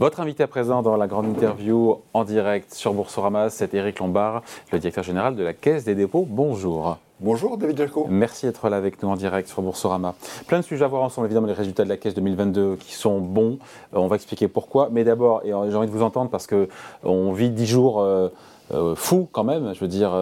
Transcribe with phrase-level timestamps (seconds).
[0.00, 4.42] Votre invité à présent dans la grande interview en direct sur Boursorama, c'est Éric Lombard,
[4.72, 6.26] le directeur général de la Caisse des dépôts.
[6.26, 6.96] Bonjour.
[7.20, 8.06] Bonjour David Jalco.
[8.08, 10.14] Merci d'être là avec nous en direct sur Boursorama.
[10.46, 13.20] Plein de sujets à voir ensemble, évidemment les résultats de la caisse 2022 qui sont
[13.20, 13.58] bons.
[13.92, 14.88] Euh, on va expliquer pourquoi.
[14.90, 18.30] Mais d'abord, et j'ai envie de vous entendre parce qu'on vit dix jours euh,
[18.72, 19.74] euh, fous quand même.
[19.74, 20.12] Je veux dire,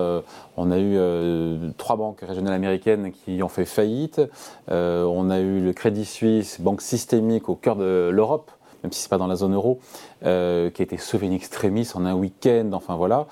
[0.57, 0.99] on a eu
[1.77, 4.20] trois banques régionales américaines qui ont fait faillite.
[4.69, 8.51] on a eu le Crédit Suisse, banque systémique au cœur de l'Europe
[8.82, 9.80] même si ce n'est pas dans la zone euro,
[10.23, 13.27] qui a été sauvé in extremis en un week-end, enfin voilà.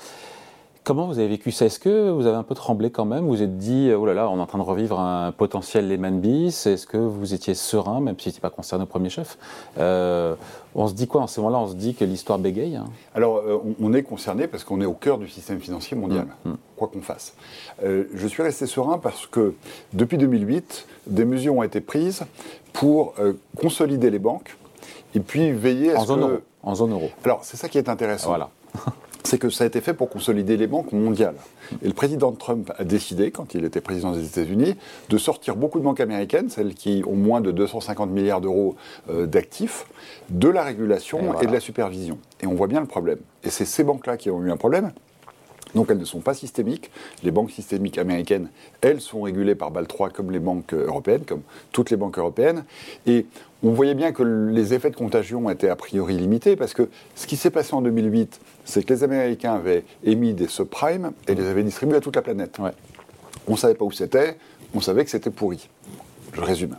[0.87, 1.67] Comment vous avez vécu ça?
[1.67, 3.25] Est-ce que vous avez un peu tremblé quand même?
[3.25, 5.89] Vous vous êtes dit, oh là là, on est en train de revivre un potentiel
[5.89, 9.11] Lehman Bis Est-ce que vous étiez serein, même si ce n'était pas concerné au premier
[9.11, 9.37] chef?
[9.79, 10.37] Euh,
[10.77, 11.59] On se dit quoi en ce moment-là?
[11.59, 12.85] On se dit que l'histoire bégaye hein?
[13.17, 16.51] Alors, euh, on, est concerné parce qu'on est au cœur du système financier mondial, mm,
[16.51, 16.57] mm.
[16.77, 17.35] quoi qu'on fasse.
[17.83, 19.55] Euh, je suis resté serein parce que
[19.93, 22.23] depuis 2008, des mesures ont été prises
[22.73, 23.15] pour
[23.57, 24.57] consolider les banques
[25.17, 26.39] et puis veiller à en zone Euro.
[26.63, 27.11] En zone euro.
[27.25, 28.29] Alors, c'est ça qui est intéressant.
[28.29, 28.51] Voilà.
[29.25, 31.37] c'est que ça a été fait pour consolider les banques mondiales.
[31.83, 34.77] Et le président Trump a décidé, quand il était président des États-Unis,
[35.09, 38.77] de sortir beaucoup de banques américaines, celles qui ont moins de 250 milliards d'euros
[39.09, 39.87] euh, d'actifs,
[40.29, 42.19] de la régulation et, et de la supervision.
[42.43, 43.19] Et on voit bien le problème.
[43.43, 44.93] Et c'est ces banques-là qui ont eu un problème.
[45.77, 46.91] Donc elles ne sont pas systémiques.
[47.23, 48.49] Les banques systémiques américaines,
[48.81, 52.65] elles sont régulées par BAL 3 comme les banques européennes, comme toutes les banques européennes.
[53.07, 53.27] Et
[53.63, 57.27] on voyait bien que les effets de contagion étaient a priori limités parce que ce
[57.27, 61.47] qui s'est passé en 2008, c'est que les Américains avaient émis des subprimes et les
[61.47, 62.59] avaient distribués à toute la planète.
[63.49, 64.37] On ne savait pas où c'était,
[64.75, 65.69] on savait que c'était pourri.
[66.35, 66.77] Je résume.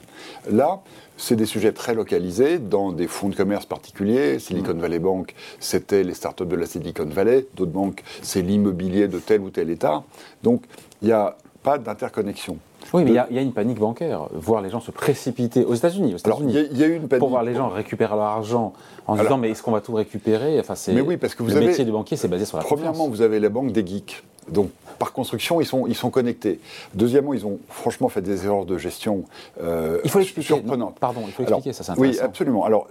[0.51, 0.81] Là,
[1.17, 4.37] c'est des sujets très localisés dans des fonds de commerce particuliers.
[4.37, 4.79] Silicon mm.
[4.79, 7.47] Valley Bank, c'était les startups de la Silicon Valley.
[7.55, 10.03] D'autres banques, c'est l'immobilier de tel ou tel État.
[10.43, 10.63] Donc,
[11.01, 12.57] il n'y a pas d'interconnexion.
[12.93, 14.27] Oui, mais il y, a une panique bancaire.
[14.33, 16.15] Voir les gens se précipiter aux États-Unis.
[16.41, 17.19] il y, a eu une panique.
[17.19, 18.73] Pour voir les gens récupérer leur argent
[19.07, 20.59] en disant mais est-ce qu'on va tout récupérer?
[20.59, 23.07] Enfin, mais oui, parce que vous le métier du banquier, c'est basé sur la Premièrement,
[23.07, 24.23] vous avez la banque des geeks.
[24.49, 26.59] Donc, par construction, ils sont, ils sont connectés.
[26.93, 29.25] Deuxièmement, ils ont franchement fait des erreurs de gestion
[29.61, 30.97] euh, il faut surprenantes.
[30.99, 32.19] Pardon, il faut expliquer, ça c'est intéressant.
[32.19, 32.65] Oui, absolument.
[32.65, 32.87] Alors,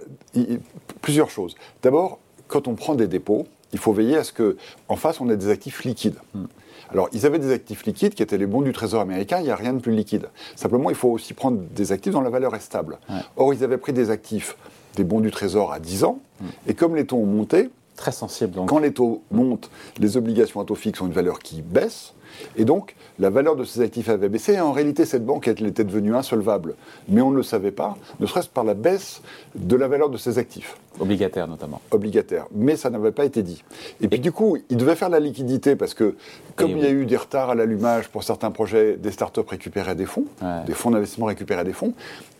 [1.00, 1.54] plusieurs choses.
[1.82, 5.36] D'abord, quand on prend des dépôts, il faut veiller à ce qu'en face, on ait
[5.36, 6.18] des actifs liquides.
[6.34, 6.44] Hmm.
[6.90, 9.50] Alors, ils avaient des actifs liquides qui étaient les bons du Trésor américain, il n'y
[9.50, 10.28] a rien de plus liquide.
[10.54, 12.98] Simplement, il faut aussi prendre des actifs dont la valeur est stable.
[13.36, 14.56] Or, ils avaient pris des actifs,
[14.94, 16.46] des bons du Trésor à 10 ans, hmm.
[16.68, 18.52] et comme les taux ont monté, Très sensible.
[18.52, 18.68] Donc.
[18.68, 22.12] Quand les taux montent, les obligations à taux fixe ont une valeur qui baisse.
[22.56, 24.54] Et donc, la valeur de ces actifs avait baissé.
[24.54, 26.74] Et en réalité, cette banque elle était devenue insolvable.
[27.08, 29.22] Mais on ne le savait pas, ne serait-ce par la baisse
[29.54, 30.76] de la valeur de ses actifs.
[30.98, 31.80] Obligataires notamment.
[31.90, 32.46] Obligataires.
[32.52, 33.62] Mais ça n'avait pas été dit.
[34.00, 36.16] Et puis du coup, il devait faire la liquidité parce que,
[36.54, 39.94] comme il y a eu des retards à l'allumage pour certains projets, des startups récupéraient
[39.94, 40.24] des fonds,
[40.66, 41.92] des fonds d'investissement récupéraient des fonds.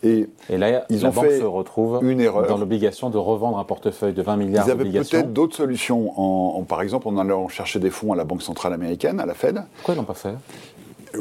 [0.03, 2.47] Et, là, ils la ont banque fait se retrouve une erreur.
[2.47, 4.93] dans l'obligation de revendre un portefeuille de 20 milliards d'obligations.
[4.93, 6.13] Ils avaient peut-être d'autres solutions.
[6.19, 9.33] En, par exemple, en allant chercher des fonds à la Banque Centrale Américaine, à la
[9.33, 9.63] Fed.
[9.87, 10.35] Pourquoi ils n'ont pas fait?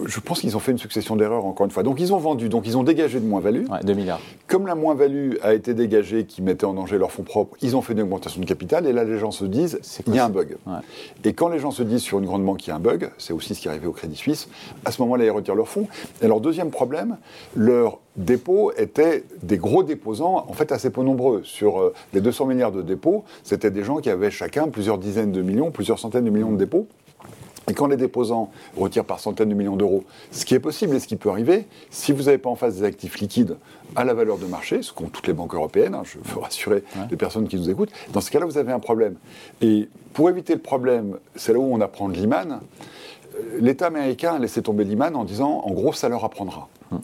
[0.09, 1.85] Je pense qu'ils ont fait une succession d'erreurs, encore une fois.
[1.85, 3.69] Donc ils ont vendu, donc ils ont dégagé de moins-value.
[3.69, 4.19] Ouais, 2 milliards.
[4.49, 7.81] Comme la moins-value a été dégagée, qui mettait en danger leurs fonds propres, ils ont
[7.81, 9.79] fait une augmentation de capital, et là les gens se disent,
[10.09, 10.57] il y a un bug.
[11.23, 13.09] Et quand les gens se disent sur une grande banque qu'il y a un bug,
[13.19, 14.49] c'est aussi ce qui est arrivé au Crédit Suisse,
[14.85, 15.87] à ce moment-là ils retirent leurs fonds.
[16.21, 17.19] Et leur deuxième problème,
[17.55, 21.43] leurs dépôts étaient des gros déposants, en fait assez peu nombreux.
[21.45, 25.31] Sur euh, les 200 milliards de dépôts, c'était des gens qui avaient chacun plusieurs dizaines
[25.31, 26.89] de millions, plusieurs centaines de millions de dépôts.
[27.69, 31.01] Et quand les déposants retirent par centaines de millions d'euros, ce qui est possible et
[31.01, 33.57] ce qui peut arriver, si vous n'avez pas en face des actifs liquides
[33.97, 36.85] à la valeur de marché, ce qu'ont toutes les banques européennes, hein, je veux rassurer
[37.11, 39.17] les personnes qui nous écoutent, dans ce cas-là, vous avez un problème.
[39.61, 42.61] Et pour éviter le problème, c'est là où on apprend de Lehman,
[43.37, 46.69] euh, l'État américain a laissé tomber Lehman en disant, en gros, ça leur apprendra.
[46.93, 47.01] Hum.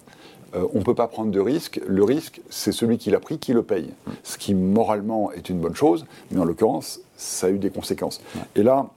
[0.55, 1.81] Euh, on ne peut pas prendre de risque.
[1.87, 3.91] Le risque, c'est celui qui l'a pris qui le paye.
[4.07, 4.13] Hum.
[4.23, 8.21] Ce qui, moralement, est une bonne chose, mais en l'occurrence, ça a eu des conséquences.
[8.55, 8.89] Et là,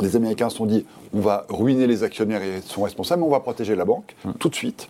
[0.00, 3.32] les Américains se sont dit on va ruiner les actionnaires et sont responsables, mais on
[3.32, 4.88] va protéger la banque tout de suite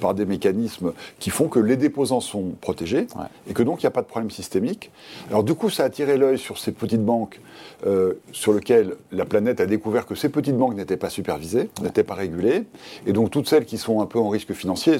[0.00, 3.08] par des mécanismes qui font que les déposants sont protégés
[3.48, 4.90] et que donc il n'y a pas de problème systémique.
[5.30, 7.40] Alors du coup, ça a attiré l'œil sur ces petites banques
[7.86, 12.04] euh, sur lesquelles la planète a découvert que ces petites banques n'étaient pas supervisées, n'étaient
[12.04, 12.64] pas régulées,
[13.06, 14.98] et donc toutes celles qui sont un peu en risque financier,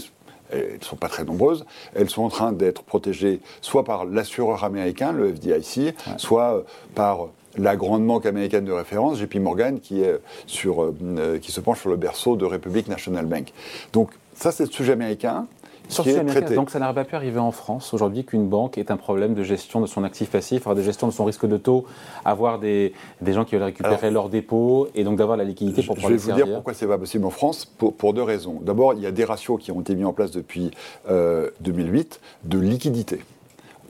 [0.50, 1.64] elles ne sont pas très nombreuses,
[1.94, 6.62] elles sont en train d'être protégées soit par l'assureur américain, le FDIC, soit euh,
[6.94, 11.52] par la grande banque américaine de référence, JP Morgan, qui, est sur, euh, euh, qui
[11.52, 13.52] se penche sur le berceau de Republic National Bank.
[13.92, 15.46] Donc ça, c'est le sujet américain.
[15.88, 16.54] Qui est traité.
[16.54, 19.42] Donc ça n'aurait pas pu arriver en France aujourd'hui qu'une banque ait un problème de
[19.42, 21.86] gestion de son actif passif, avoir de gestion de son risque de taux,
[22.26, 25.94] avoir des, des gens qui veulent récupérer leurs dépôts et donc d'avoir la liquidité pour
[25.94, 26.12] pouvoir.
[26.12, 28.60] Je vais vous dire pourquoi c'est pas possible en France pour, pour deux raisons.
[28.60, 30.72] D'abord, il y a des ratios qui ont été mis en place depuis
[31.08, 33.20] 2008 euh, de liquidité.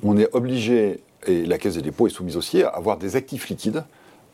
[0.04, 3.48] On est obligé et la Caisse des dépôts est soumise aussi, à avoir des actifs
[3.48, 3.84] liquides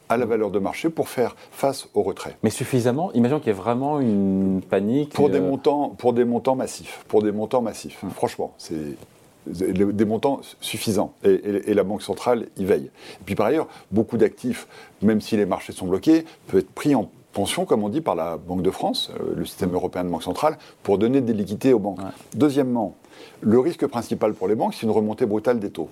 [0.09, 2.37] à la valeur de marché pour faire face au retrait.
[2.43, 5.13] Mais suffisamment Imaginons qu'il y ait vraiment une panique.
[5.13, 7.05] Pour, des, euh, montants, pour des montants massifs.
[7.09, 8.03] Pour des montants massifs.
[8.03, 8.11] Hum.
[8.11, 8.97] Franchement, c'est
[9.47, 11.13] des montants suffisants.
[11.23, 12.91] Et, la Banque centrale y veille.
[13.21, 14.67] Et puis par ailleurs, beaucoup d'actifs,
[15.03, 18.15] même si les marchés sont bloqués, peuvent être pris en pension, comme on dit, par
[18.15, 21.73] la Banque de France, euh, le système européen de banque centrale, pour donner des liquidités
[21.73, 21.99] aux banques.
[22.35, 22.95] Deuxièmement,
[23.41, 25.91] le risque principal pour les banques, c'est une remontée brutale des taux.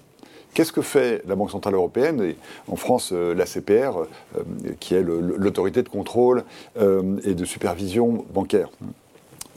[0.54, 2.37] Qu'est-ce que fait la Banque Centrale Européenne et
[2.69, 3.99] en France euh, la CPR,
[4.37, 4.43] euh,
[4.81, 6.44] qui est l'autorité de contrôle
[6.76, 8.69] et de supervision bancaire?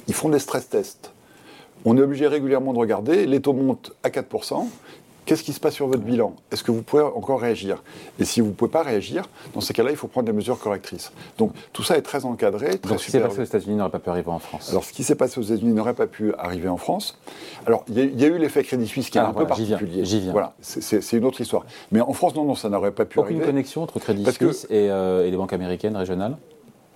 [0.07, 1.11] Ils font des stress tests.
[1.83, 4.67] On est obligé régulièrement de regarder, les taux montent à 4%,
[5.25, 6.35] Qu'est-ce qui se passe sur votre bilan?
[6.51, 7.83] Est-ce que vous pouvez encore réagir?
[8.19, 9.23] Et si vous ne pouvez pas réagir,
[9.53, 11.11] dans ces cas-là, il faut prendre des mesures correctrices.
[11.37, 12.77] Donc tout ça est très encadré.
[12.77, 14.83] Très Donc ce qui s'est passé aux États-Unis n'aurait pas pu arriver en France Alors
[14.83, 17.17] ce qui s'est passé aux États-Unis n'aurait pas pu arriver en France.
[17.65, 20.05] Alors il y, a eu l'effet Crédit Suisse qui est un peu particulier.
[20.05, 20.31] J'y viens.
[20.31, 21.65] Voilà, c'est une autre histoire.
[21.91, 23.35] Mais en France, non, non, ça n'aurait pas pu arriver.
[23.35, 26.37] Aucune connexion entre Crédit Suisse euh, et les banques américaines régionales?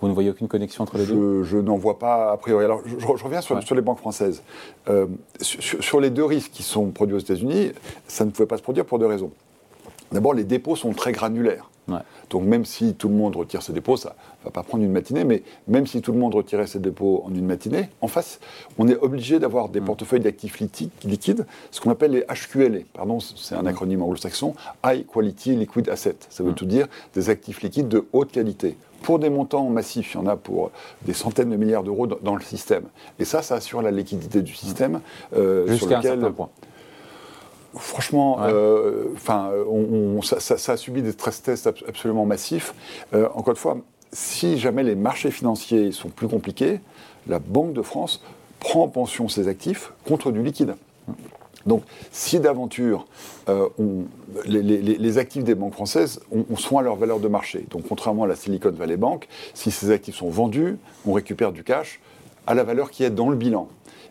[0.01, 2.63] Vous ne voyez aucune connexion entre les deux Je, n'en vois pas a priori.
[2.63, 4.44] Alors, je, reviens sur, les banques françaises.
[4.90, 5.07] Euh,
[5.42, 7.72] sur, les deux risques qui sont produits aux États-Unis,
[8.07, 9.31] ça ne pouvait pas se produire pour deux raisons.
[10.12, 11.69] D'abord, les dépôts sont très granulaires.
[12.30, 14.91] Donc même si tout le monde retire ses dépôts, ça ne va pas prendre une
[14.91, 18.39] matinée, mais même si tout le monde retirait ses dépôts en une matinée, en face,
[18.77, 19.86] on est obligé d'avoir des mm.
[19.86, 22.80] portefeuilles d'actifs liquides, ce qu'on appelle les HQLA.
[22.94, 23.68] Pardon, c'est un mm.
[23.68, 24.53] acronyme anglo-saxon,
[24.86, 26.15] High Quality Liquid Asset.
[26.30, 26.56] Ça veut mm.
[26.56, 30.27] tout dire des actifs liquides de haute qualité pour des montants massifs, il y en
[30.27, 30.71] a pour
[31.03, 32.83] des centaines de milliards d'euros dans, le système.
[33.18, 35.00] Et ça, ça assure la liquidité du système.
[35.36, 36.50] Euh, Jusqu'à un certain point.
[37.75, 39.06] Franchement, euh,
[40.24, 42.74] ça, a subi des stress tests absolument massifs.
[43.13, 43.77] Euh, encore une fois,
[44.12, 46.80] si jamais les marchés financiers sont plus compliqués,
[47.27, 48.24] la Banque de France
[48.60, 50.75] prend en pension ses actifs contre du liquide.
[51.66, 53.06] Donc, si d'aventure
[53.50, 53.68] euh,
[54.45, 58.27] les, actifs des banques françaises ont, soin à leur valeur de marché, donc contrairement à
[58.27, 62.00] la Silicon Valley Bank, si ces actifs sont vendus, on récupère du cash
[62.47, 63.68] à la valeur qui est dans le bilan.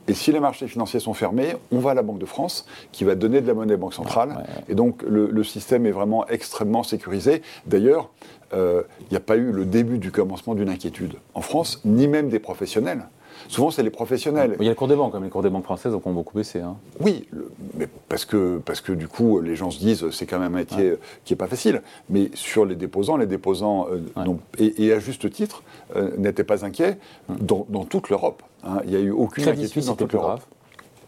[0.08, 3.04] Et si les marchés financiers sont fermés, on va à la Banque de France qui
[3.04, 4.46] va donner de la monnaie Banque centrale.
[4.68, 7.42] Et donc le, système est vraiment extrêmement sécurisé.
[7.66, 8.10] D'ailleurs,
[8.54, 12.08] euh, il n'y a pas eu le début du commencement d'une inquiétude en France, ni
[12.08, 13.02] même des professionnels.
[13.48, 14.56] Souvent, c'est les professionnels.
[14.60, 16.36] Il y a le cours des banques, comme les cours des banques françaises ont beaucoup
[16.36, 16.60] baissé.
[16.60, 16.76] Hein.
[17.00, 17.26] Oui,
[17.74, 20.58] mais parce que, parce que du coup, les gens se disent c'est quand même un
[20.58, 21.82] métier qui n'est pas facile.
[22.10, 25.62] Mais sur les déposants, les déposants, euh, et, à juste titre,
[25.96, 26.98] euh, n'étaient pas inquiets
[27.28, 28.42] dans, toute l'Europe.
[28.64, 28.80] Hein.
[28.84, 30.42] Il n'y a eu aucune inquiétude dans toute l'Europe.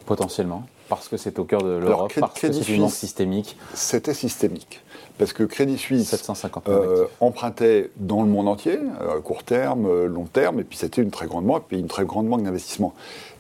[0.07, 3.57] Potentiellement parce que c'est au cœur de l'Europe, parce que c'est une systémique.
[3.73, 4.83] C'était systémique
[5.21, 6.33] parce que Crédit Suisse
[6.67, 11.03] euh, empruntait dans le monde entier, euh, court terme, euh, long terme, et puis c'était
[11.03, 12.95] une très grande banque, puis une très grande banque d'investissement.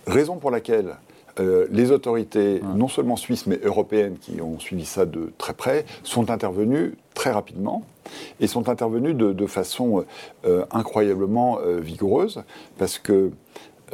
[0.06, 0.96] Raison pour laquelle
[1.70, 6.28] les autorités, non seulement suisses, mais européennes, qui ont suivi ça de très près, sont
[6.28, 7.82] intervenues très rapidement
[8.40, 10.04] et sont intervenues de, de façon
[10.70, 12.42] incroyablement vigoureuse,
[12.76, 13.30] parce que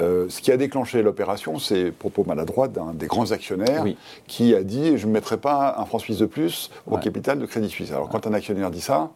[0.01, 3.85] euh, ce qui a déclenché l'opération, c'est propos maladroit d'un des grands actionnaires
[4.27, 7.47] qui a dit je ne mettrai pas un franc suisse de plus au capital de
[7.47, 7.93] Crédit Suisse.
[7.93, 9.11] Alors quand un actionnaire dit ça,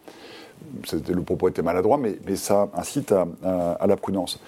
[0.93, 4.41] le propos était maladroit, mais, ça incite à, la prudence.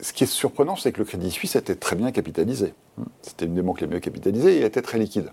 [0.00, 2.74] Ce qui est surprenant, c'est que le Crédit Suisse était très bien capitalisé.
[3.22, 5.30] C'était une des banques les mieux capitalisées et était très liquide.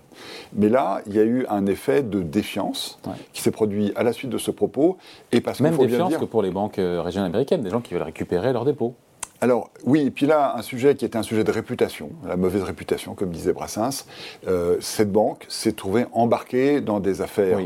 [0.54, 2.98] Mais là, il y a eu un effet de défiance
[3.32, 4.96] qui s'est produit à la suite de ce propos.
[5.30, 8.02] Et parce Même défiance que pour les banques euh, régionales américaines, des gens qui veulent
[8.02, 8.94] récupérer leurs dépôts.
[9.42, 12.62] Alors oui, et puis là, un sujet qui était un sujet de réputation, la mauvaise
[12.62, 14.06] réputation, comme disait Brassens.
[14.46, 17.58] Euh, cette banque s'est trouvée embarquée dans des affaires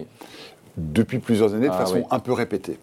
[0.79, 2.79] depuis plusieurs années de ah façon un peu répétée.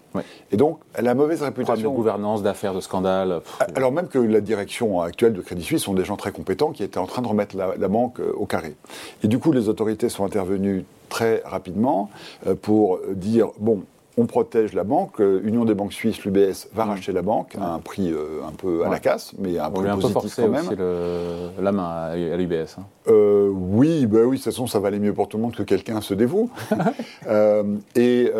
[0.51, 1.89] Et donc, la mauvaise réputation.
[1.89, 3.41] de gouvernance, d'affaires, de scandales.
[3.75, 6.83] Alors même que la direction actuelle de Crédit Suisse sont des gens très compétents qui
[6.83, 8.75] étaient en train de remettre la, banque euh, au carré.
[9.23, 12.11] Et du coup, les autorités sont intervenues très rapidement
[12.45, 13.83] euh, pour dire bon,
[14.17, 15.19] on protège la banque.
[15.19, 18.51] Euh, Union des banques suisses, l'UBS, va racheter la banque à un prix euh, un
[18.51, 20.69] peu à la casse, mais un prix positif quand même.
[21.59, 22.77] la main à, l'UBS.
[22.79, 22.83] Hein.
[23.07, 25.63] Euh, oui, bah oui, de toute façon, ça valait mieux pour tout le monde que
[25.63, 26.49] quelqu'un se dévoue.
[27.95, 28.31] et,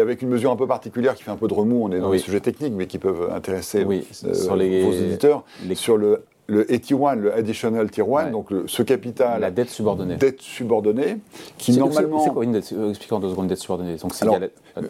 [0.00, 2.10] avec une mesure un peu particulière qui fait un peu de remous, on est dans
[2.10, 3.86] des sujets techniques, mais qui peuvent intéresser
[4.32, 9.40] sur les, vos éditeurs, sur le le AT1, le Additional Tier 1, donc ce capital.
[9.40, 10.16] La dette subordonnée.
[10.16, 11.18] Dette subordonnée,
[11.56, 12.20] qui normalement.
[12.20, 13.96] C'est quoi une dette Expliquons deux secondes, dette subordonnée.
[13.96, 14.12] Donc,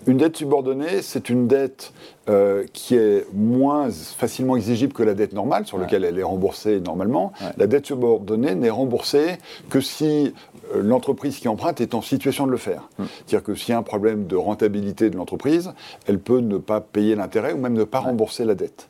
[0.07, 1.93] une dette subordonnée, c'est une dette
[2.29, 6.81] euh, qui est moins facilement exigible que la dette normale, sur laquelle elle est remboursée
[6.81, 7.33] normalement.
[7.57, 9.39] La dette subordonnée n'est remboursée
[9.71, 10.35] que si
[10.75, 12.89] euh, l'entreprise qui emprunte est en situation de le faire.
[12.99, 13.05] Hmm.
[13.27, 15.73] C'est-à-dire que s'il y a un problème de rentabilité de l'entreprise,
[16.07, 18.89] elle peut ne pas payer l'intérêt ou même ne pas rembourser la dette.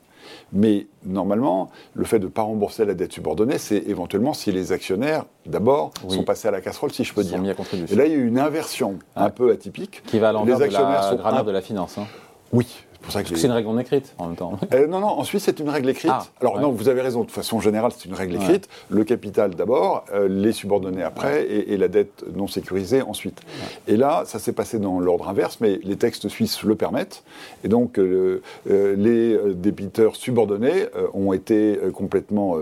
[0.55, 4.73] Mais normalement, le fait de ne pas rembourser la dette subordonnée, c'est éventuellement si les
[4.73, 7.43] actionnaires, d'abord, sont passés à la casserole, si je peux dire.
[7.91, 10.03] Et là, il y a eu une inversion un peu atypique.
[10.07, 11.99] Qui va à l'envers de la grammaire de la finance.
[11.99, 12.07] Hein.
[12.53, 14.59] Oui, c'est une règle non écrite en même temps.
[14.73, 16.11] Euh, non, non, en Suisse, c'est une règle écrite.
[16.13, 18.69] Ah, Alors, non, vous avez raison, de façon générale, c'est une règle écrite.
[18.89, 23.41] Le capital d'abord, euh, les subordonnés après, et, la dette non sécurisée ensuite.
[23.89, 27.25] Et là, ça s'est passé dans l'ordre inverse, mais les textes suisses le permettent.
[27.63, 32.57] Et donc, euh, les débiteurs subordonnés ont été complètement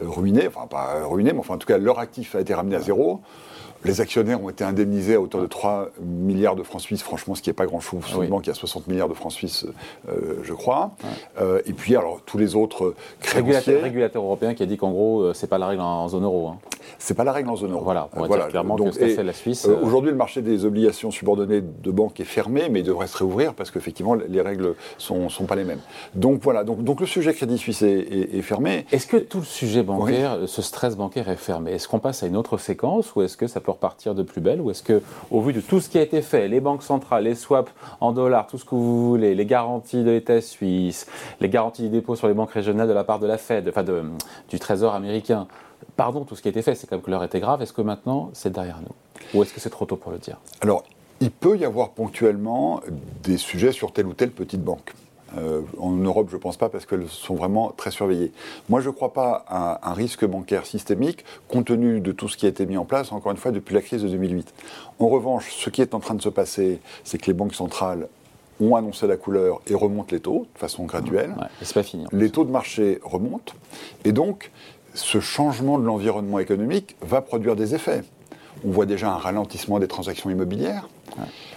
[0.00, 2.80] ruinés, enfin, pas ruinés, mais enfin, en tout cas, leur actif a été ramené à
[2.80, 3.20] zéro.
[3.86, 7.42] Les actionnaires ont été indemnisés à hauteur de 3 milliards de francs suisses, franchement, ce
[7.42, 8.04] qui n'est pas grand-chose.
[8.16, 8.26] Oui.
[8.28, 9.66] Il y a 60 milliards de francs suisses,
[10.08, 10.92] euh, je crois.
[11.40, 13.76] Euh, et puis, alors, tous les autres créanciers...
[13.76, 16.24] Régulateur, européen qui a dit qu'en gros, euh, ce n'est pas la règle en, zone
[16.24, 16.48] euro.
[16.48, 16.58] Hein.
[16.98, 17.82] C'est pas la règle en zone euro.
[17.84, 18.46] Voilà, on voilà.
[18.46, 19.66] clairement Donc, que ce la Suisse.
[19.82, 23.54] Aujourd'hui, le marché des obligations subordonnées de banque est fermé, mais il devrait se réouvrir
[23.54, 25.80] parce qu'effectivement, les règles ne sont, pas les mêmes.
[26.14, 28.86] Donc voilà, donc, donc le sujet Crédit Suisse est, fermé.
[28.92, 31.72] Est-ce que tout le sujet bancaire, ce stress bancaire est fermé?
[31.72, 34.40] Est-ce qu'on passe à une autre séquence ou est-ce que ça peut repartir de plus
[34.40, 36.82] belle Ou est-ce que, au vu de tout ce qui a été fait, les banques
[36.82, 41.06] centrales, les swaps en dollars, tout ce que vous voulez, les garanties de l'État suisse,
[41.40, 43.84] les garanties de dépôt sur les banques régionales de la part de la Fed, enfin
[44.48, 45.46] du Trésor américain,
[45.96, 47.62] pardon, tout ce qui a été fait, c'est même que l'heure était grave.
[47.62, 49.38] Est-ce que maintenant, c'est derrière nous?
[49.38, 50.38] Ou est-ce que c'est trop tôt pour le dire?
[50.60, 50.84] Alors,
[51.20, 52.80] il peut y avoir ponctuellement
[53.22, 54.92] des sujets sur telle ou telle petite banque.
[55.36, 58.32] Euh, en Europe, je ne pense pas parce qu'elles sont vraiment très surveillées.
[58.68, 62.36] Moi, je ne crois pas à un risque bancaire systémique compte tenu de tout ce
[62.36, 64.54] qui a été mis en place, encore une fois, depuis la crise de 2008.
[64.98, 68.08] En revanche, ce qui est en train de se passer, c'est que les banques centrales
[68.60, 71.34] ont annoncé la couleur et remontent les taux de façon graduelle.
[71.60, 72.06] c'est pas fini.
[72.12, 73.52] Les taux de marché remontent.
[74.04, 74.50] Et donc,
[74.94, 78.02] ce changement de l'environnement économique va produire des effets.
[78.64, 80.88] On voit déjà un ralentissement des transactions immobilières.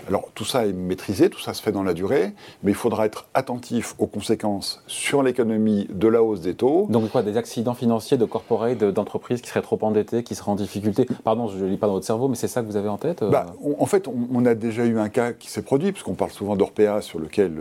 [0.07, 3.05] Alors tout ça est maîtrisé, tout ça se fait dans la durée, mais il faudra
[3.05, 6.87] être attentif aux conséquences sur l'économie de la hausse des taux.
[6.89, 10.55] Donc quoi, des accidents financiers de corporate, d'entreprises qui seraient trop endettées, qui seraient en
[10.55, 11.07] difficulté?
[11.23, 12.97] Pardon, je ne lis pas dans votre cerveau, mais c'est ça que vous avez en
[12.97, 13.29] tête euh?
[13.29, 13.47] Bah,
[13.79, 17.01] En fait, on, a déjà eu un cas qui s'est produit, puisqu'on parle souvent d'Orpea
[17.01, 17.53] sur lequel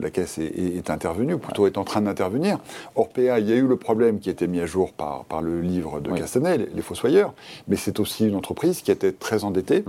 [0.00, 2.58] la Caisse est, intervenue, plutôt est en train d'intervenir.
[2.94, 5.42] Orpea, il y a eu le problème qui a été mis à jour par, par
[5.42, 7.34] le livre de Castanet, les, Fossoyeurs,
[7.68, 9.84] mais c'est aussi une entreprise qui était très endettée,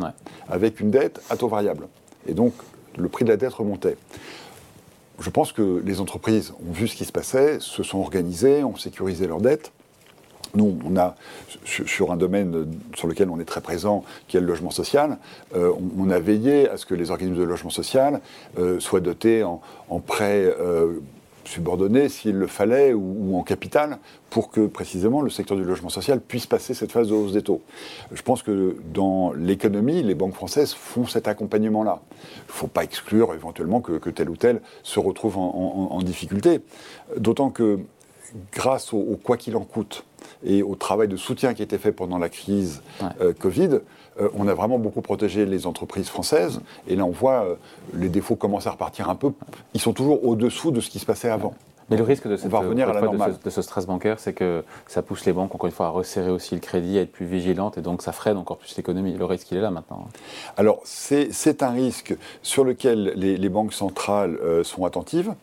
[0.50, 1.88] avec une dette à taux variable.
[2.28, 2.54] Et donc,
[2.98, 3.98] le prix de la dette remontait.
[5.20, 8.76] Je pense que les entreprises ont vu ce qui se passait, se sont organisées, ont
[8.76, 9.72] sécurisé leurs dettes.
[10.56, 11.16] Nous, on a,
[11.66, 15.18] sur un domaine sur lequel on est très présent, qui est le logement social,
[15.56, 18.22] euh, on, a veillé à ce que les organismes de logement social
[18.58, 19.60] euh, soient dotés en,
[20.00, 21.02] prêts euh,
[21.48, 23.98] subordonnés, s'il le fallait, ou, en capital,
[24.30, 27.42] pour que précisément le secteur du logement social puisse passer cette phase de hausse des
[27.42, 27.62] taux.
[28.12, 32.02] Je pense que dans l'économie, les banques françaises font cet accompagnement-là.
[32.12, 36.62] Il ne faut pas exclure éventuellement que, tel ou tel se retrouve en, difficulté.
[37.18, 37.80] D'autant que
[38.54, 40.06] grâce au quoi qu'il en coûte,
[40.46, 42.82] et au travail de soutien qui a été fait pendant la crise
[43.22, 43.80] euh, Covid,
[44.20, 46.62] euh, on a vraiment beaucoup protégé les entreprises françaises.
[46.88, 47.56] Et là, on voit euh,
[47.94, 49.32] les défauts commencent à repartir un peu.
[49.74, 51.56] Ils sont toujours au-dessous de ce qui se passait avant.
[51.90, 54.20] Mais le risque de, cette, va revenir à la de, ce, de, ce, stress bancaire,
[54.20, 57.02] c'est que ça pousse les banques, encore une fois, à resserrer aussi le crédit, à
[57.02, 59.14] être plus vigilantes, et donc ça freine encore plus l'économie.
[59.14, 60.08] Le risque, il est là maintenant.
[60.58, 65.34] Alors, c'est un risque sur lequel les, banques centrales sont attentives.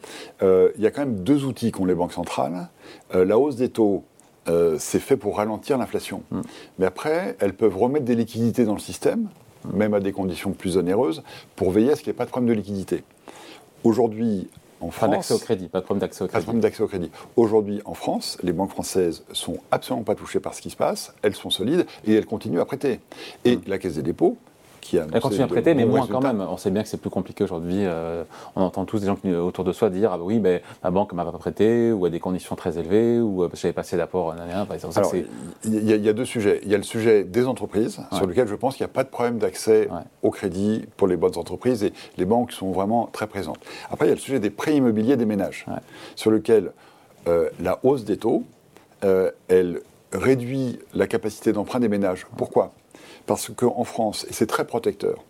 [0.42, 2.68] il y a quand même deux outils qu'ont les banques centrales.
[3.12, 4.04] la hausse des taux
[4.48, 6.22] euh, c'est fait pour ralentir l'inflation.
[6.30, 6.40] Mm.
[6.78, 9.28] Mais après, elles peuvent remettre des liquidités dans le système,
[9.64, 9.76] mm.
[9.76, 11.22] même à des conditions plus onéreuses,
[11.56, 13.04] pour veiller à ce qu'il n'y ait pas de problème de liquidité.
[13.84, 14.48] Aujourd'hui,
[14.84, 15.08] en France.
[15.08, 16.32] Pas d'accès au crédit, pas de problème d'accès au crédit.
[16.32, 17.10] Pas de problème d'accès au crédit.
[17.36, 21.14] Aujourd'hui, en France, les banques françaises sont absolument pas touchées par ce qui se passe,
[21.22, 23.00] elles sont solides et elles continuent à prêter.
[23.44, 23.62] Et mm.
[23.66, 24.36] la Caisse des dépôts,
[24.92, 26.40] elle continue à prêter, mais moins quand même.
[26.40, 27.78] On sait bien que c'est plus compliqué aujourd'hui.
[27.80, 28.24] Euh,
[28.56, 31.12] on entend tous des gens autour de soi dire ah bah oui, mais ma banque
[31.12, 34.34] m'a pas prêté, ou à des conditions très élevées, ou euh, j'avais passé d'apport.
[35.64, 36.60] Il y, a deux sujets.
[36.64, 39.04] Il y a le sujet des entreprises, sur lequel je pense qu'il n'y a pas
[39.04, 39.88] de problème d'accès
[40.22, 43.60] au crédit pour les bonnes entreprises, et les banques sont vraiment très présentes.
[43.90, 45.66] Après, il y a le sujet des prêts immobiliers des ménages,
[46.16, 46.72] sur lequel
[47.28, 48.44] euh, la hausse des taux,
[49.48, 49.80] elle
[50.12, 52.26] réduit la capacité d'emprunt des ménages.
[52.36, 52.72] Pourquoi?
[53.26, 55.24] Parce qu'en France, et c'est très protecteur,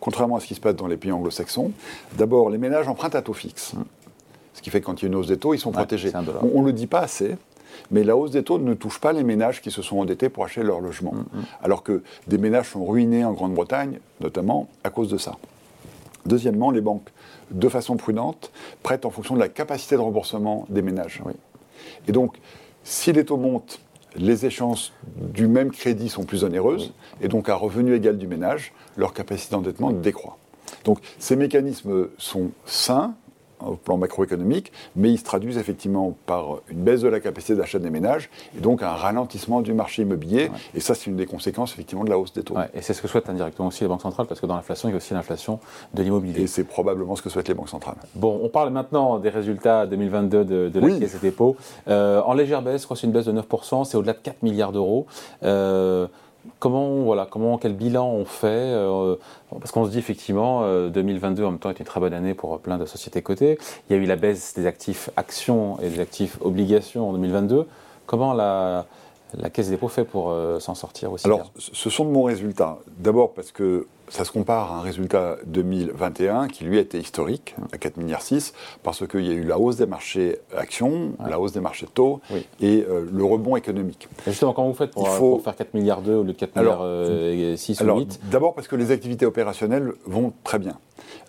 [0.00, 1.72] contrairement à ce qui se passe dans les pays anglo-saxons,
[2.16, 3.74] d'abord, les ménages empruntent à taux fixe.
[3.74, 3.84] Mm.
[4.54, 6.12] Ce qui fait que quand il y a une hausse des taux, ils sont protégés.
[6.54, 7.36] On ne le dit pas assez,
[7.90, 10.44] mais la hausse des taux ne touche pas les ménages qui se sont endettés pour
[10.44, 11.12] acheter leur logement.
[11.12, 11.44] Mm, mm.
[11.62, 15.36] Alors que des ménages sont ruinés en Grande-Bretagne, notamment à cause de ça.
[16.26, 17.08] Deuxièmement, les banques,
[17.50, 18.52] de façon prudente,
[18.82, 21.22] prêtent en fonction de la capacité de remboursement des ménages.
[22.06, 22.36] Et donc,
[22.84, 23.80] si les taux montent
[24.16, 28.72] les échéances du même crédit sont plus onéreuses, et donc à revenu égal du ménage,
[28.96, 30.38] leur capacité d'endettement décroît.
[30.84, 33.14] Donc ces mécanismes sont sains,
[33.66, 37.78] au plan macroéconomique, mais ils se traduisent effectivement par une baisse de la capacité d'achat
[37.78, 40.50] des ménages et donc un ralentissement du marché immobilier.
[40.74, 42.54] Et ça, c'est une des conséquences effectivement de la hausse des taux.
[42.74, 44.92] et c'est ce que souhaitent indirectement aussi les banques centrales, parce que dans l'inflation, il
[44.92, 45.60] y a aussi l'inflation
[45.94, 46.42] de l'immobilier.
[46.42, 47.96] Et c'est probablement ce que souhaitent les banques centrales.
[48.14, 51.56] Bon, on parle maintenant des résultats 2022 de, la Caisse des dépôts.
[51.88, 54.18] Euh, en légère baisse, je crois que c'est une baisse de 9%, c'est au-delà de
[54.18, 55.06] 4 milliards d'euros.
[55.42, 56.06] Euh,
[56.58, 59.16] Comment, voilà, comment, quel bilan on fait euh,
[59.50, 62.34] Parce qu'on se dit effectivement, 2022 euh, en même temps est une très bonne année
[62.34, 63.58] pour plein de sociétés cotées.
[63.88, 67.66] Il y a eu la baisse des actifs actions et des actifs obligations en 2022.
[68.06, 68.86] Comment la,
[69.38, 72.24] la Caisse des dépôts fait pour euh, s'en sortir aussi Alors, ce sont de bons
[72.24, 72.78] résultats.
[72.98, 77.54] D'abord parce que ça se compare à un résultat 2021 qui lui a été historique,
[77.72, 78.20] à 4,6 milliards,
[78.82, 82.20] parce qu'il y a eu la hausse des marchés actions, la hausse des marchés taux
[82.60, 84.08] et euh, le rebond économique.
[84.26, 87.58] justement, comment vous faites pour, euh, faire 4 milliards 2 au lieu de 4 milliards
[87.58, 90.76] 6 ou 8 D'abord parce que les activités opérationnelles vont très bien.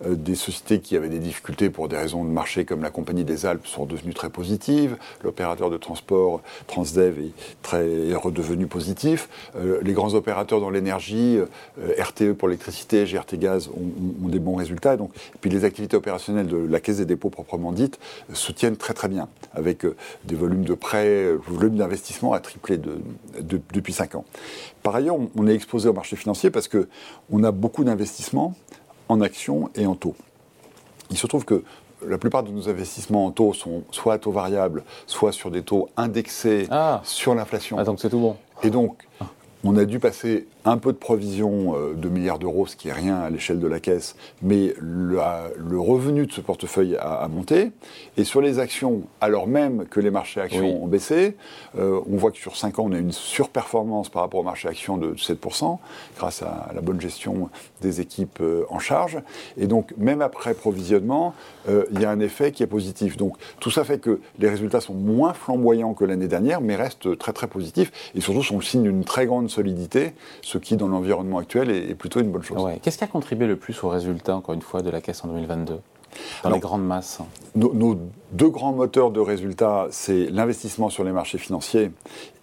[0.06, 3.24] Euh, des sociétés qui avaient des difficultés pour des raisons de marché comme la Compagnie
[3.24, 4.96] des Alpes sont devenues très positives.
[5.22, 9.28] L'opérateur de transport Transdev est, très, redevenu positif.
[9.56, 14.56] Euh, les grands opérateurs dans l'énergie, euh, RTE pour l'électricité, GRT Gaz ont, des bons
[14.56, 14.96] résultats.
[14.96, 17.98] Donc, et puis les activités opérationnelles de la Caisse des dépôts proprement dite
[18.32, 19.84] se tiennent très très bien avec
[20.24, 22.78] des volumes de prêts, le volume d'investissement a triplé
[23.40, 24.24] depuis 5 ans.
[24.82, 28.54] Par ailleurs, on est exposé au marché financier parce qu'on a beaucoup d'investissements
[29.08, 30.14] en actions et en taux.
[31.10, 31.62] Il se trouve que
[32.06, 35.62] la plupart de nos investissements en taux sont soit à taux variable, soit sur des
[35.62, 37.00] taux indexés ah.
[37.04, 37.78] sur l'inflation.
[37.78, 38.36] Ah, donc c'est tout bon.
[38.62, 39.06] Et donc,
[39.64, 42.92] on a dû passer un peu de provision euh, de milliards d'euros, ce qui est
[42.92, 45.18] rien à l'échelle de la caisse, mais le,
[45.78, 47.70] revenu de ce portefeuille a, monté.
[48.16, 51.36] Et sur les actions, alors même que les marchés actions ont baissé,
[51.78, 54.68] euh, on voit que sur 5 ans, on a une surperformance par rapport au marché
[54.68, 55.78] actions de 7%,
[56.16, 57.50] grâce à la bonne gestion
[57.80, 59.18] des équipes euh, en charge.
[59.56, 61.34] Et donc, même après provisionnement,
[61.68, 63.16] il y a un effet qui est positif.
[63.16, 67.16] Donc, tout ça fait que les résultats sont moins flamboyants que l'année dernière, mais restent
[67.18, 70.12] très très positifs, et surtout sont le signe d'une très grande solidité
[70.52, 72.62] ce qui, dans l'environnement actuel, est, plutôt une bonne chose.
[72.82, 75.28] Qu'est-ce qui a contribué le plus au résultat, encore une fois, de la Caisse en
[75.28, 75.78] 2022
[76.42, 77.20] dans les grandes masses
[77.54, 77.98] nos,
[78.32, 81.90] deux grands moteurs de résultats, c'est l'investissement sur les marchés financiers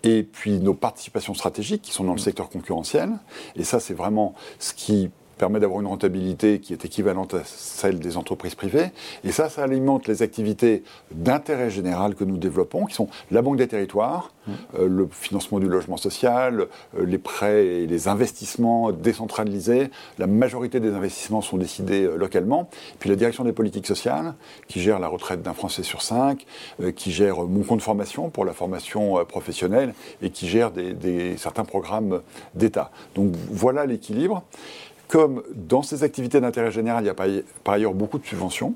[0.01, 2.23] et puis nos participations stratégiques qui sont dans le mm.
[2.23, 3.11] secteur concurrentiel.
[3.55, 7.97] Et ça, c'est vraiment ce qui permet d'avoir une rentabilité qui est équivalente à celle
[7.99, 8.91] des entreprises privées.
[9.23, 13.55] Et ça, ça alimente les activités d'intérêt général que nous développons, qui sont la Banque
[13.55, 14.51] des territoires, mmh.
[14.79, 19.89] euh, le financement du logement social, euh, les prêts et les investissements décentralisés.
[20.19, 22.69] La majorité des investissements sont décidés euh, localement.
[22.99, 24.33] Puis la direction des politiques sociales,
[24.67, 26.45] qui gère la retraite d'un Français sur cinq,
[26.95, 32.21] qui gère mon compte formation pour la formation professionnelle et qui gère des, certains programmes
[32.55, 32.91] d'État.
[33.15, 34.43] Donc voilà l'équilibre.
[35.09, 38.75] Comme dans ces activités d'intérêt général, il y a par ailleurs beaucoup de subventions,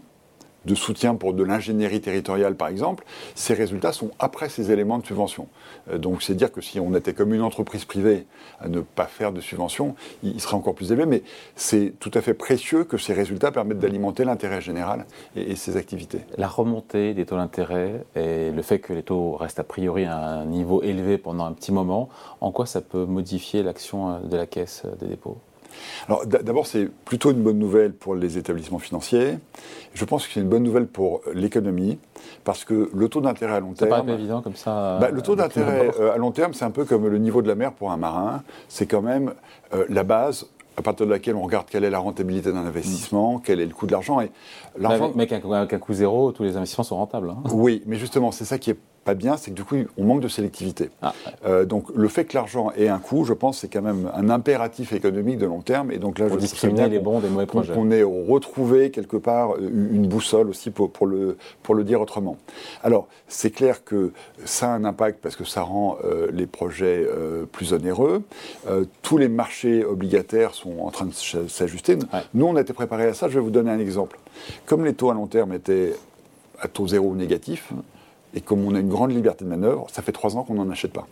[0.66, 3.04] de soutien pour de l'ingénierie territoriale par exemple,
[3.36, 5.48] ces résultats sont après ces éléments de subvention.
[5.92, 8.26] Euh, donc c'est dire que si on était comme une entreprise privée
[8.60, 11.22] à ne pas faire de subvention, il serait encore plus élevé, mais
[11.56, 15.78] c'est tout à fait précieux que ces résultats permettent d'alimenter l'intérêt général et, et, ces
[15.78, 16.22] activités.
[16.38, 20.18] La remontée des taux d'intérêt et le fait que les taux restent a priori à
[20.18, 22.10] un niveau élevé pendant un petit moment,
[22.42, 25.38] en quoi ça peut modifier l'action de la caisse des dépôts?
[26.08, 29.38] Alors d'abord, c'est plutôt une bonne nouvelle pour les établissements financiers.
[29.94, 32.00] Je pense que c'est une bonne nouvelle pour l'économie,
[32.44, 33.92] parce que le taux d'intérêt à long terme...
[33.92, 34.98] Ça pas évident comme ça.
[35.00, 37.48] Bah, le taux d'intérêt euh, à long terme, c'est un peu comme le niveau de
[37.48, 38.44] la mer pour un marin.
[38.68, 39.34] C'est quand même
[39.74, 43.40] euh, la base à partir de laquelle on regarde quelle est la rentabilité d'un investissement,
[43.40, 44.22] quel est le coût de l'argent.
[44.22, 44.32] Et
[44.78, 45.12] l'argent...
[45.16, 47.30] Mais, mais qu'un coût zéro, tous les investissements sont rentables.
[47.30, 47.44] Hein.
[47.52, 50.22] Oui, mais justement, c'est ça qui est pas bien, c'est que du coup, on manque
[50.22, 50.90] de sélectivité.
[51.02, 51.14] Ah.
[51.46, 54.30] Euh, donc, le fait que l'argent ait un coût, je pense, c'est quand même un
[54.30, 55.92] impératif économique de long terme.
[55.92, 57.74] Et donc là, pour je discriminer les bons des mauvais projets.
[57.76, 62.38] On est retrouvé quelque part une boussole aussi pour, pour, le, pour le dire autrement.
[62.84, 64.12] Alors, c'est clair que
[64.46, 68.24] ça a un impact parce que ça rend euh, les projets euh, plus onéreux.
[69.02, 71.98] tous les marchés obligataires sont en train de s'ajuster.
[72.34, 73.28] Nous, on a été préparés à ça.
[73.28, 74.20] Je vais vous donner un exemple.
[74.66, 75.94] Comme les taux à long terme étaient
[76.60, 77.74] à taux zéro ou négatif,
[78.34, 80.70] et comme on a une grande liberté de manœuvre, ça fait trois ans qu'on n'en
[80.70, 81.08] achète pas.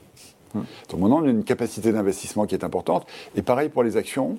[0.53, 0.61] Hmm.
[0.89, 3.05] Donc maintenant, on a une capacité d'investissement qui est importante.
[3.35, 4.37] Et pareil pour les actions,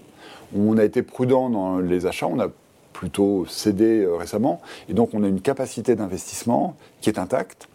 [0.57, 2.49] on a été prudent dans les achats, on a
[2.93, 4.61] plutôt cédé euh, récemment.
[4.89, 7.69] Et donc, on a une capacité d'investissement qui est intacte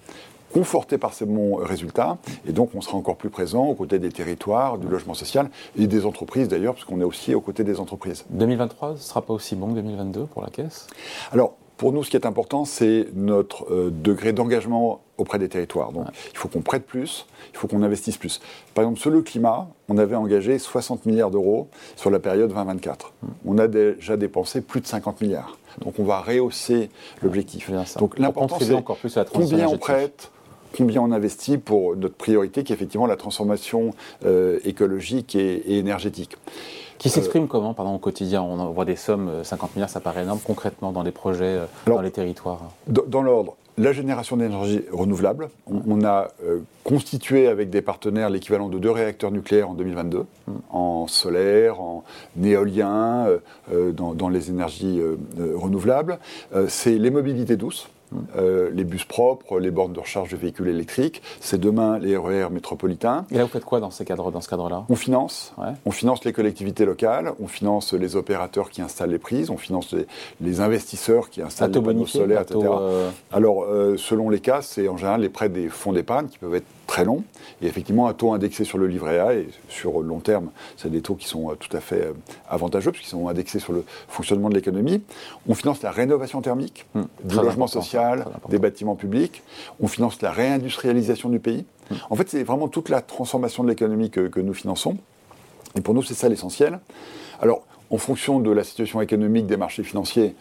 [0.54, 2.18] confortée par ces bons résultats.
[2.48, 5.88] Et donc, on sera encore plus présent aux côtés des territoires, du logement social et
[5.88, 8.26] des entreprises d'ailleurs, parce qu'on est aussi aux côtés des entreprises.
[8.30, 10.88] 2023 ne sera pas aussi bon que 2022 pour la Caisse?
[11.32, 15.92] Alors, pour nous, ce qui est important, c'est notre euh, degré d'engagement auprès des territoires.
[15.92, 18.42] Donc, il faut qu'on prête plus, il faut qu'on investisse plus.
[18.74, 23.14] Par exemple, sur le climat, on avait engagé 60 milliards d'euros sur la période 2024.
[23.22, 23.28] Hmm.
[23.46, 25.58] On a déjà dépensé plus de 50 milliards.
[25.84, 26.90] Donc, on va rehausser
[27.22, 27.70] l'objectif.
[27.98, 28.84] Donc, l'important, c'est
[29.32, 30.32] combien on prête,
[30.76, 33.92] combien on investit pour notre priorité, qui est effectivement la transformation
[34.26, 36.38] euh, écologique et, énergétique.
[36.98, 38.42] Qui s'exprime euh, comment, pardon, au quotidien?
[38.42, 42.12] On voit des sommes, 50 milliards, ça paraît énorme, concrètement, dans les projets, dans les
[42.12, 45.50] territoires dans l'ordre, la génération d'énergie renouvelable.
[45.68, 50.52] On, a euh, constitué avec des partenaires l'équivalent de deux réacteurs nucléaires en 2022, mm.
[50.72, 52.04] en solaire, en
[52.44, 53.38] éolien, euh,
[53.72, 55.00] euh, dans, les énergies
[55.56, 56.20] renouvelables.
[56.68, 57.88] C'est les mobilités douces.
[58.38, 61.22] Euh, les bus propres, les bornes de recharge de véhicules électriques.
[61.42, 63.26] C'est demain les RER métropolitains.
[63.32, 64.86] Et là, vous faites quoi dans, ces cadres, dans ce cadre-là?
[64.90, 65.54] On finance.
[65.86, 69.94] On finance les collectivités locales, on finance les opérateurs qui installent les prises, on finance
[70.42, 72.60] les, investisseurs qui installent les panneaux solaires, etc.
[72.64, 76.38] Euh, Alors, euh, selon les cas, c'est en général les prêts des fonds d'épargne qui
[76.38, 77.24] peuvent être très long.
[77.62, 80.90] Et effectivement, un taux indexé sur le livret A, et sur le long terme, c'est
[80.90, 82.14] des taux qui sont tout à fait
[82.50, 85.02] avantageux, puisqu'ils sont indexés sur le fonctionnement de l'économie.
[85.48, 87.02] On finance la rénovation thermique, mmh.
[87.26, 87.97] du logement social,
[88.50, 89.44] des bâtiments publics.
[89.80, 91.66] On finance la réindustrialisation du pays.
[91.90, 91.96] Mmh.
[92.10, 94.98] En fait, c'est vraiment toute la transformation de l'économie que, que nous finançons.
[95.76, 96.80] Et pour nous, c'est ça l'essentiel.
[97.42, 100.36] Alors, en fonction de la situation économique des marchés financiers,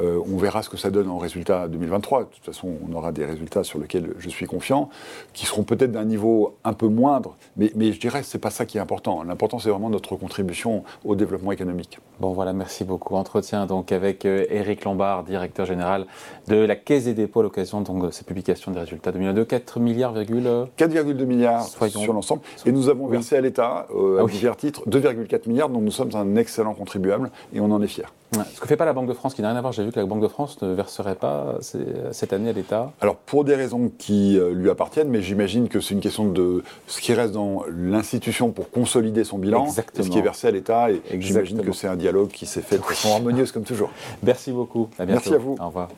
[0.00, 2.20] euh, on verra ce que ça donne en résultat 2023.
[2.20, 4.88] De toute façon, on aura des résultats sur lesquels je suis confiant,
[5.32, 8.50] qui seront peut-être d'un niveau un peu moindre, mais, je dirais que ce n'est pas
[8.50, 9.22] ça qui est important.
[9.22, 11.98] L'important, c'est vraiment notre contribution au développement économique.
[12.20, 13.14] Bon, voilà, merci beaucoup.
[13.14, 16.06] Entretien donc avec Eric euh, Lombard, directeur général
[16.48, 19.44] de la Caisse des dépôts à l'occasion de ces publications des résultats 2022.
[19.44, 22.42] 4 milliards, 4,2 milliards sur l'ensemble.
[22.66, 25.90] Et nous avons versé à l'État, euh, à ah divers titres, 2,4 milliards, donc nous
[25.90, 28.04] sommes un excellent contribuable et on en est fiers.
[28.32, 29.90] Ce que fait pas la Banque de France, qui n'a rien à voir, j'ai vu
[29.90, 31.56] que la Banque de France ne verserait pas
[32.12, 32.92] cette année à l'État.
[33.00, 36.62] Alors pour des raisons qui euh, lui appartiennent, mais j'imagine que c'est une question de
[36.86, 40.04] ce qui reste dans l'institution pour consolider son bilan, Exactement.
[40.04, 42.78] ce qui est versé à l'État, et j'imagine que c'est un dialogue qui s'est fait
[42.78, 43.90] de façon harmonieuse comme toujours.
[44.22, 44.88] Merci beaucoup.
[44.98, 45.56] Merci à vous.
[45.60, 45.88] Au revoir.